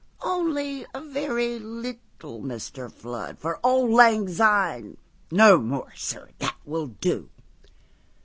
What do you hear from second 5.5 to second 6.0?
more,